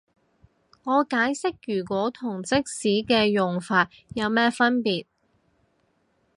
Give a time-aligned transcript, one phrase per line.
[0.83, 5.05] 我解釋如果同即使嘅用法有咩分別